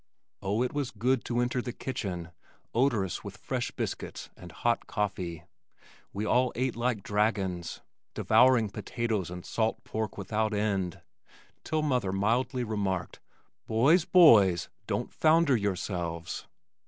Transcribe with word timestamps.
Oh, 0.41 0.63
it 0.63 0.73
was 0.73 0.89
good 0.89 1.23
to 1.25 1.41
enter 1.41 1.61
the 1.61 1.71
kitchen, 1.71 2.31
odorous 2.73 3.23
with 3.23 3.37
fresh 3.37 3.69
biscuit 3.69 4.31
and 4.35 4.51
hot 4.51 4.87
coffee! 4.87 5.43
We 6.11 6.25
all 6.25 6.51
ate 6.55 6.75
like 6.75 7.03
dragons, 7.03 7.81
devouring 8.15 8.71
potatoes 8.71 9.29
and 9.29 9.45
salt 9.45 9.83
pork 9.83 10.17
without 10.17 10.55
end, 10.55 11.01
till 11.63 11.83
mother 11.83 12.11
mildly 12.11 12.63
remarked, 12.63 13.19
"Boys, 13.67 14.03
boys! 14.03 14.69
Don't 14.87 15.13
'founder' 15.13 15.55
yourselves!" 15.55 16.47